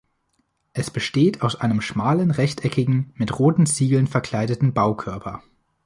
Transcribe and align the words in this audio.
Es 0.73 0.89
besteht 0.89 1.43
aus 1.43 1.55
einem 1.55 1.79
schmalen 1.79 2.31
rechteckigen, 2.31 3.11
mit 3.17 3.37
roten 3.37 3.67
Ziegeln 3.67 4.07
verkleideten 4.07 4.73
Baukörper. 4.73 5.43